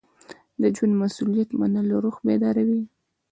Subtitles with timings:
[0.61, 2.81] د ژوند مسؤلیت منل روح بیداروي.